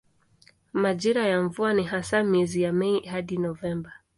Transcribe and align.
Majira 0.73 1.27
ya 1.27 1.41
mvua 1.43 1.73
ni 1.73 1.83
hasa 1.83 2.23
miezi 2.23 2.61
ya 2.61 2.73
Mei 2.73 2.99
hadi 3.05 3.37
Novemba. 3.37 3.93